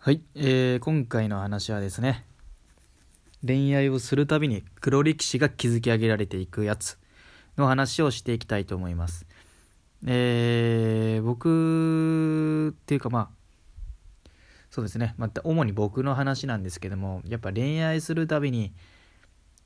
[0.00, 2.24] はい、えー、今回の話はですね
[3.44, 6.98] 恋愛をするたびに黒歴史が築き上げられていくやつ
[7.56, 9.26] の話をしていきたいと思います。
[10.06, 14.30] えー、僕っていうかまあ
[14.70, 18.72] そうですねまた主に僕の話なんですけどもやっぱ恋愛するたびに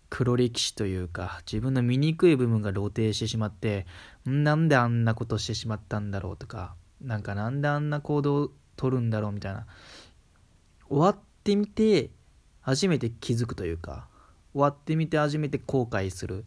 [0.08, 3.84] 黒歴史というか自分の醜い部分が露呈してしまって
[4.24, 9.66] なんであんなことしてしまったんだろうとかなんかなんであんな行動を取るんだろうみたいな
[10.92, 12.10] 終わってみて
[12.60, 14.08] 初めて気づくというか
[14.52, 16.44] 終わってみて初めて後悔する。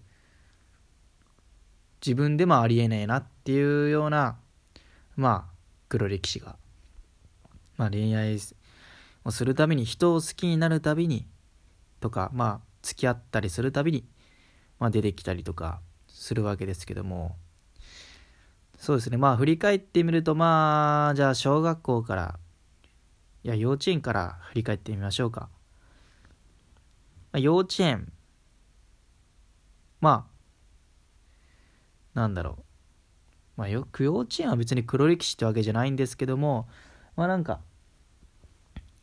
[2.06, 4.38] 自分でもありえねえなっていうような
[5.16, 5.54] まあ
[5.90, 6.58] 黒歴史が、
[7.78, 8.38] まあ、恋愛
[9.24, 11.26] をするたびに人を好きになるたびに
[12.00, 14.06] とかまあ付き合ったりするたびに、
[14.78, 17.36] まあ、出てきたりとかするわけですけども。
[18.78, 19.18] そうですね。
[19.18, 22.40] まあ振り返ってみるとまあじゃあ小学校から
[23.46, 25.50] いや、幼稚園から振り返ってみましょうか。
[27.32, 28.12] まあ、幼稚園、
[30.02, 30.28] ま
[32.16, 32.64] あ、なんだろう。
[33.58, 36.68] まあ、よく幼稚園は別に黒歴史ってわけじゃないんですけども、
[37.16, 37.62] まあなんか、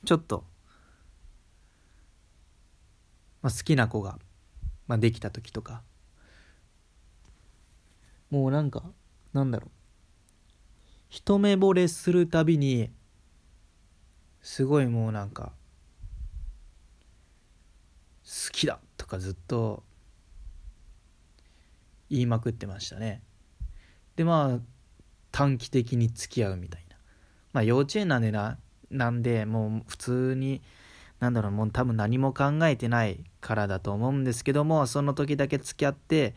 [0.05, 0.43] ちょっと、
[3.43, 4.19] まあ、好きな子が、
[4.89, 5.83] まあ、できた時とか、
[8.29, 8.83] もうなんか、
[9.33, 9.71] なんだろう。
[11.11, 12.91] 一目惚れするたびに、
[14.43, 15.53] すごいもうなんか
[18.25, 19.83] 好きだとかずっと
[22.11, 23.23] 言いまくってましたね。
[24.17, 24.61] でまあ
[25.31, 26.97] 短期的に付き合うみたいな。
[27.53, 28.59] まあ幼稚園なんでな
[28.91, 30.61] なんでもう普通に
[31.21, 36.35] なんだろうもう多分何も考えてないからだと思うんですけどもその時だけ付き合って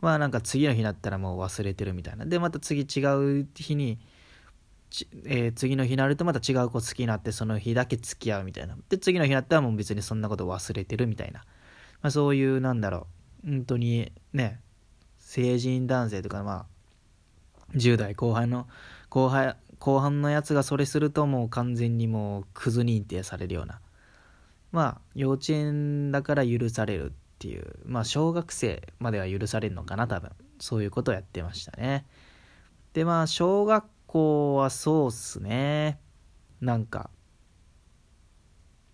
[0.00, 2.26] まあなんか次の日になったらもう忘れてるみたいな。
[2.26, 3.00] でまた次違
[3.40, 3.98] う日に
[5.24, 8.76] えー、次の日になるとまた違う子好きになってその日だけ付き合うみたいな。
[8.88, 11.40] で次の日になったらもう別にそんなこと忘れてるみたいな、
[12.02, 13.06] まあ、そういうなんだろ
[13.44, 13.50] う。
[13.50, 14.60] 本当にね
[15.18, 16.66] 成人男性とかま
[17.72, 18.66] あ10代後半の
[19.08, 23.80] 後輩後半のやつがそれするともう完全にもうクズ認定されるような。
[24.72, 27.76] まあ幼稚園だから許されるっていう。
[27.84, 30.30] まあ小学生までは許されるのかな多分。
[30.58, 32.06] そういうことをやってましたね。
[32.94, 33.84] でまあ小学
[34.16, 35.98] 校はそうっすね。
[36.62, 37.10] なんか、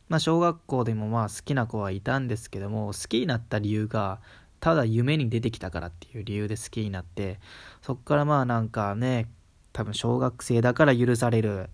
[0.09, 4.21] まあ小学校でもまあ好きな子はいたんですけども、好きになった理由が、
[4.59, 7.38] ただ夢に出てきたからっていう理由で好きになって、
[7.82, 9.31] そっからまあなんかね、
[9.72, 11.71] 多分小学生だから許される。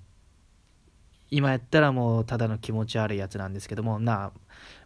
[1.31, 4.33] 今やったらもうただの気持ち悪いやつなんですけども、な、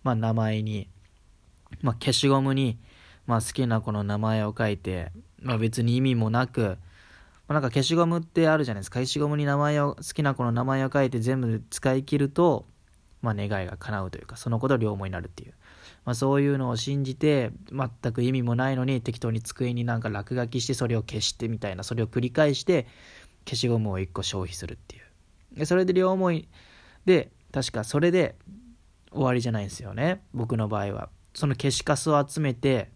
[0.04, 0.88] まあ名前に、
[1.80, 2.78] まあ消しゴムに、
[3.26, 6.78] まあ好きな子の名前を書いて、まあ別に意味もなく、
[7.48, 9.00] まあ、なんか消しゴムってあるじゃないですか。
[9.00, 12.66] 消しゴムに名前を、好きな子の名前を書いて全部使い切ると、
[13.20, 15.54] まあ願いが叶うというか、そのこと両思いになるっていう。
[16.04, 22.86] まあそういうのを信じて、全く意味もないのに適当に机になんか落書きしてそれを消してみたいな、それを繰り返して、
[23.44, 25.58] 消しゴムを1個消費するっていう。
[25.58, 26.48] でそれで両思い
[27.04, 28.36] で、確かそれで
[29.12, 30.22] 終わりじゃないんですよね。
[30.32, 31.08] 僕の場合は。
[31.34, 32.90] その消しカスを集めて、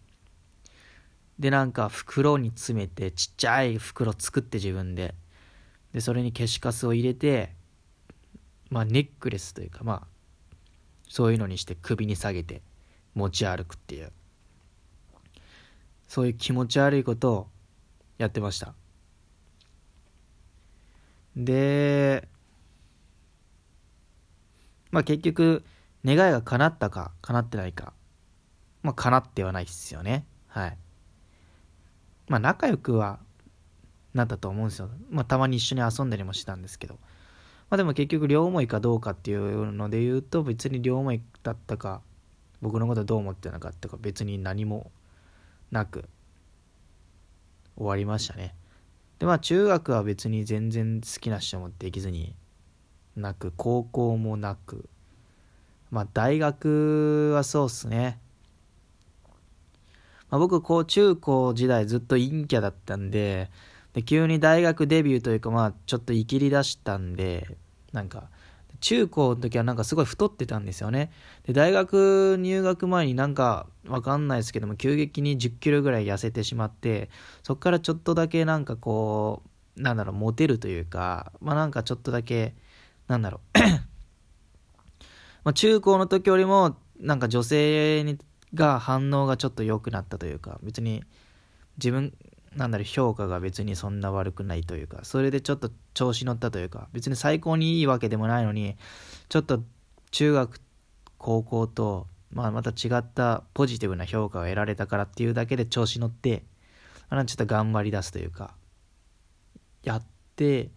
[1.39, 5.15] でなんか袋に詰めてちっちゃい袋作って自分で。
[5.93, 7.53] でそれに消しカスを入れて
[8.69, 10.07] まあネックレスというかまあ
[11.07, 12.61] そういうのにして首に下げて
[13.15, 14.11] 持ち歩くっていう。
[16.07, 17.47] そういう気持ち悪いことを
[18.17, 18.73] やってました。
[21.35, 22.27] で
[24.91, 25.63] まあ結局
[26.05, 27.93] 願いが叶ったか叶ってないか。
[28.83, 30.25] まあ叶ってはないっすよね。
[30.47, 30.77] はい。
[32.27, 33.19] まあ仲良くは
[34.13, 34.89] なったと思うんですよ。
[35.09, 36.97] まあたまに一緒に遊んだりもしたんですけど。
[37.69, 42.01] まあでも結局両思いかどうかっていうので言うと別に両思いだったか
[42.61, 44.91] 僕のことどう思ってなかったか別に何も
[45.69, 46.05] なく
[47.75, 48.55] 終わりましたね。
[49.19, 52.35] でまあ中学は別に全然好きな人もできずに
[53.15, 54.87] なく高校もなく
[55.91, 58.19] まあ大学はそうっすね。
[60.29, 63.49] まあ、僕、こう、中高時代ずっと陰キャだったんで、
[63.93, 67.57] で急に大学デビューというか、まあ、ちょっといきり出したんで、
[67.93, 68.29] なんか、
[68.79, 71.11] 中高の時はなんかすごい太ってたんですよね。
[71.45, 77.09] で、大学入学前になんかわかんないですけども、急激に10キロぐらい痩せてしまって、
[77.43, 79.41] そっからちょっとだけなんかこ
[79.77, 82.55] う、なんだろう、モテるというか、まあなんかちょっとだけ、
[83.07, 83.59] なんだろう
[85.43, 88.17] ま中高の時よりも、なんか女性に
[88.53, 91.03] が反応がちょっと良くなったというか別に
[91.77, 92.13] 自分
[92.55, 98.75] なんだろう評価が別にそんな悪くないというかそれでちょっと調子乗ったというか別に最高にいいわけでもないのに
[99.29, 99.61] ちょっと
[100.11, 100.59] 中学
[101.17, 106.43] 高校と、まあ、また違ったポジティブな評価を得られたからっていうだけで調子乗って
[107.09, 108.55] あちょっと頑張り出すというか
[109.83, 110.03] やっ
[110.35, 110.69] て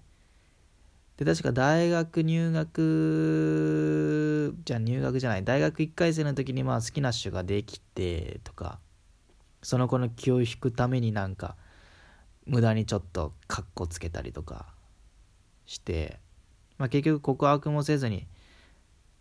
[1.20, 8.78] で確か大学入学じゃ入学じゃない大学1回生の時にまあ好きな人ができてとか
[9.62, 11.56] その子の気を引くためになんか
[12.46, 14.72] 無駄にちょっとカッコつけたりとか
[15.66, 16.18] して、
[16.78, 18.26] まあ、結局告白もせずに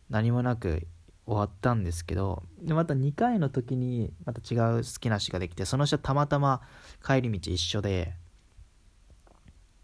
[0.09, 0.87] 何もなく
[1.25, 6.61] 終わったんですけどでまた2回の時にまた違う好きな人ができてその人たまたま
[7.05, 8.13] 帰り道一緒で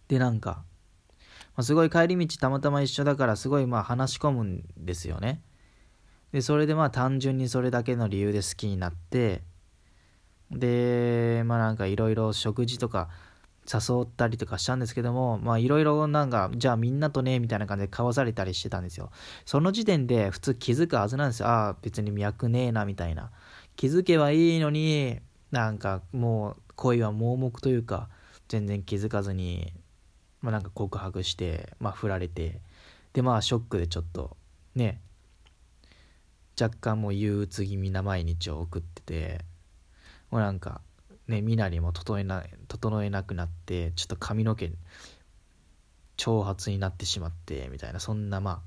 [0.08, 0.64] でなんか、
[1.56, 5.42] まあ、すごい帰り道たまたま一緒だからすごいまあ話し込むんですよね。
[6.32, 9.42] でそれでまあ単純にそれだけの理由で好きになって
[10.52, 13.10] でまあなんかいろいろ食事とか
[13.72, 19.12] 誘ったりとかしたんですけどもまあいろいろなんかじゃあみんなとねみたいな感じで交わされたりしてたんですよ。
[19.46, 21.48] その時点で普通気づくはずなんですよ。
[21.48, 23.32] ああ別に脈ねえなみたいな。
[23.78, 25.20] 気づけばいいのに
[25.52, 28.10] なんかもう恋は盲目というか
[28.48, 29.74] 全然気づかずに
[30.46, 32.60] まあなんか告白してまあ振られて
[33.14, 34.38] でまあショックでちょっと
[34.76, 35.02] ね
[36.62, 39.40] 若干もう憂鬱気味な毎日を送ってて
[40.30, 40.82] もうなんか
[41.28, 44.72] ね身なりも整えな整えなくなってちょっと髪の毛
[46.16, 48.60] 長髪になってしまってみたいなそんなまあ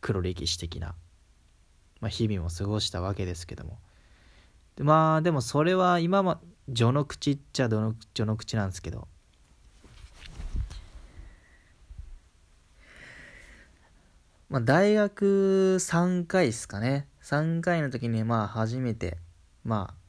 [0.00, 0.94] 黒歴史的な、
[2.00, 3.78] まあ、日々も過ごしたわけですけども。
[4.76, 6.40] でまあでもそれは今も
[6.74, 9.06] 序の口っちゃ序の序の口なんですけど
[14.50, 17.06] まあ大学3回ですかね。
[17.22, 19.16] 3回の時にまあ初めて
[19.62, 20.00] まあ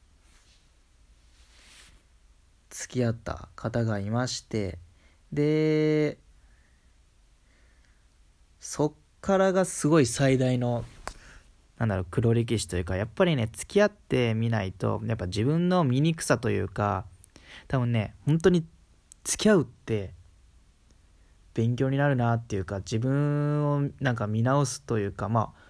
[2.70, 4.78] 付き合った方がいまして
[5.32, 6.18] で
[8.58, 10.84] そっからがすごい最大の
[11.78, 17.04] なんだろう黒歴史というかやっぱりね付き合ってみないとやっぱ自分の醜さというか
[17.68, 18.64] 多分ね本当に
[19.22, 20.14] 付き合うって
[21.54, 25.62] 勉強になるなっていうか自分をなんか見直すというかまあ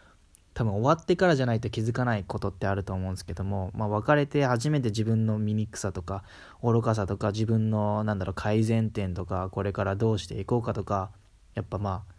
[0.55, 6.25] 多分終わってからじゃないと気づかないことってあると思うんですけども、まあ、別れて初めて自分の醜さとか
[6.63, 11.11] 愚かさとか自分のなんだろう改善点とかこれからどうしていこうかとか
[11.55, 12.13] やっぱまあ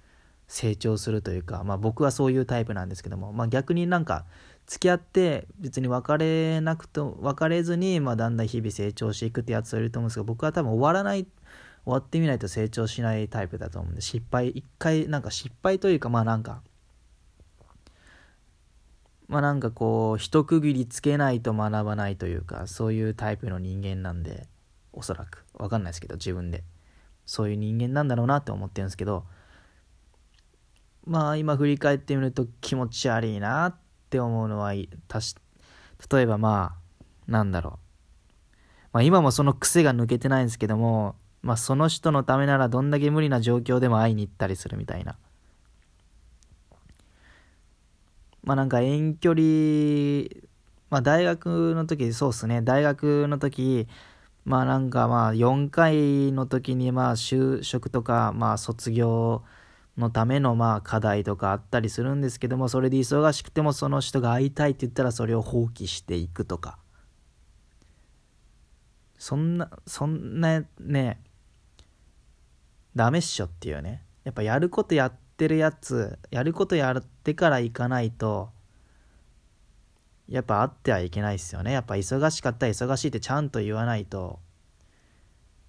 [0.48, 4.26] 成長するというか、まあ、僕はそういうタイプなんですけども、まあ、逆になんか
[4.66, 11.26] 付き合って別に別れなくと別れずに、まあ、だんだん日々成長していくってやつはいると思うんですけど僕は多分終わらない
[11.86, 16.62] 終わってみないと成長しないタイプだと思うんで失敗一回なんか失敗というかまあなんか
[19.28, 24.48] まあなんかこう一区切りつけないと学ばないというかそういうタイプの人間なんで
[24.92, 25.44] おそらく。
[25.56, 26.64] 分かんないですけど自分で。
[27.26, 29.26] そういう人間なんだろうなって思ってるんですけど
[31.06, 33.76] まあ今振り返ってみると気持ち悪いなっ
[34.10, 34.74] て思うのは
[35.08, 35.36] たし
[36.12, 36.76] 例えばま
[37.28, 37.74] あなんだろう。
[38.92, 45.18] まあ今もその癖が抜けてないんですけどもまあその人のためならどんだけ無理な状況でも会いに行ったりするみたいな。
[48.44, 50.44] まあなんか遠距離、
[50.90, 53.88] まあ大学の時、そうっすね、大学の時、
[54.46, 59.44] まあなんかまあ4回の時にまあ就職とかまあ卒業
[59.98, 66.78] のためのまあ課題とかあったりするんですけどもそれで忙しくてもその人が会いたいって言ったらそれを放棄していくとか。
[69.18, 71.18] そんなそんなね
[72.96, 74.04] ダメっしょっていうね。
[74.24, 78.52] やっぱやることやってるやつやることやってから行かないと
[80.30, 81.74] やっぱ会ってはいけないですよね。
[81.74, 84.40] やっぱ忙しかったら忙しいってちゃんと言わないと。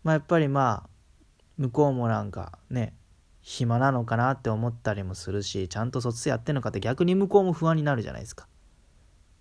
[0.04, 0.90] まあやっぱりまあ
[1.57, 2.95] 向こうもなんかね
[3.40, 8.47] 暇なのかなって思ったりもするしちゃんと卒やってんのかって逆に向こうも不安になるじゃないですか。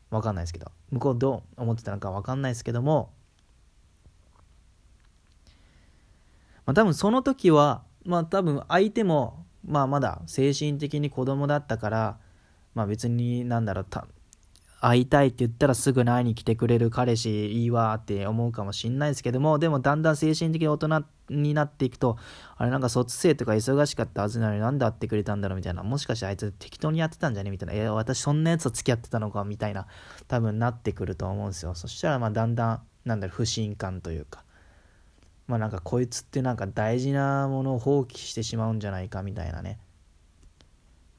[0.10, 0.72] わかんないですけど。
[0.92, 3.14] 向こうどう思ってたのかわかんないですけども
[6.66, 12.18] まあ多分その時はまあ多分相手もまあまだ精神的に子供だったから、
[12.76, 13.86] まあ別になんだろう、
[14.82, 22.18] 会いたいって言ったらすぐ会いに来てくれる彼氏いいわって思うかもしんないですけども、でもだんだん精神的に大人になっていくと、
[22.58, 29.88] あれなんか卒生とか忙しかったはずなのになんで会ってくれたんだろうみたいな、もしかしてあいつ適当にやってたんじゃねみたいな、いや私そんなやつと付き合ってたのかみたいな、
[30.28, 31.76] 多分なってくると思うんですよ。
[31.76, 34.44] そしたらまあだんだん、なんだろう、不信感というか、
[35.48, 39.80] まあなんかこいつってなんか大事なものを放棄してしまうんじゃないかみたいなね。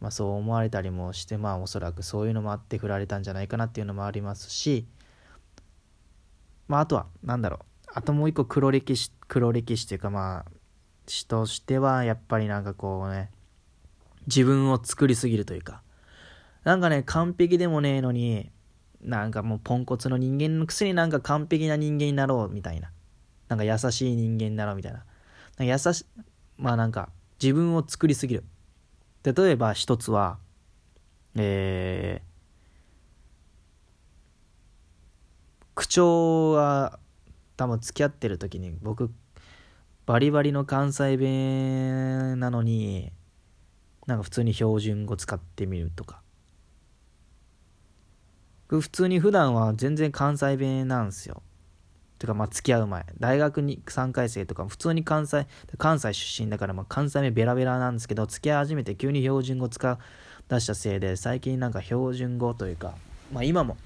[0.00, 4.86] まあそう思われたりもしてまあおそらくそういうのもあって振られたんじゃないかなっていうのもありますし。
[6.68, 7.90] まああとはなんだろう。
[7.94, 10.50] あともう一個黒歴史黒歴史っていうかまあ
[11.06, 13.30] 詩としてはやっぱりなんかこうね
[14.26, 15.82] 自分を作りすぎるというか。
[16.64, 18.50] なんかね完璧でもねえのに
[19.02, 22.90] なんかもうポンコツの人間のくせになんか完璧な人間になろうみたいな。
[23.48, 25.04] なんか優しい人間になろみたいな。
[25.58, 26.06] な優し
[26.56, 27.10] まあなんか
[27.42, 28.44] 自分を作りすぎる。
[29.22, 30.38] 例えば一つは
[31.36, 32.24] えー、
[35.74, 36.98] 口調は
[37.56, 39.10] 多分付き合ってる時に僕
[40.06, 43.12] バリバリの関西弁なのに
[44.06, 46.20] なんか普通に標準語使ってみるとか。
[48.68, 51.42] 普通に普段は全然関西弁なんですよ。
[52.24, 53.06] てかまあ付き合う前。
[53.20, 55.46] 大学に3回生とか普通に関西
[55.78, 59.98] 関西出身だからまあ関西弁ベラベラなんですけど付き合い始めて急に標準語使う
[60.48, 62.94] 出したせいで最近なんか標準語というか
[63.32, 63.76] まあ今も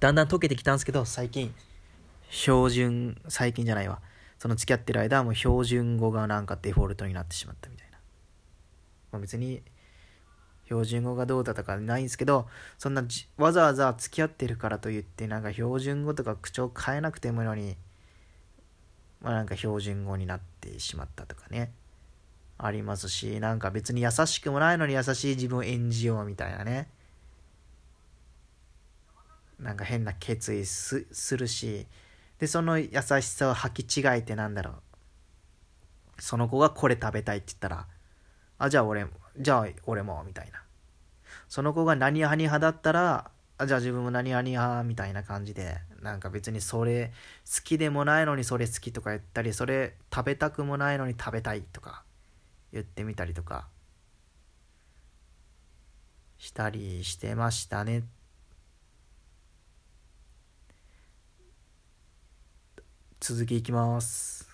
[0.00, 1.54] だんだん溶けてきたんですけど最近
[2.30, 4.00] 標準最近じゃないわ。
[4.38, 7.98] その付き合ってる間はもう標準語がなんかデフォルトになってしまったみたいな、
[9.12, 9.62] まあ、別に
[10.64, 12.46] 標準語がどうだとかないんですけど
[12.78, 13.04] そんな
[13.36, 17.76] わざわざ付き合ってるからといってなんか標準語とか口調変えなくてもいいのに
[19.20, 21.72] まあなんか標準語になってしまったとかね。
[22.58, 26.88] ありますしなんか別に優しくもないのに優しい自分を演じようみたいなね。
[29.58, 31.04] なんか変な決意す
[31.36, 31.86] るし
[32.38, 32.88] でその優
[33.20, 34.74] しさを履き違えてなんだろう。
[36.18, 37.86] その子がこれ食べたいって言ったら
[38.58, 39.06] あじゃあ俺
[39.38, 40.62] じゃあ俺もみたいな
[41.48, 47.12] その子が何派に派だったらあじゃあ自分も何派に派みたいな感じでなんか別にそれ
[47.44, 52.02] 好きでもないのにそれ好きとか言ったりそれ食べたくもないのに食べたいとか
[52.72, 53.68] 言ってみたりとか
[56.38, 58.02] したりしてましたね。
[63.20, 64.51] 続きいきます。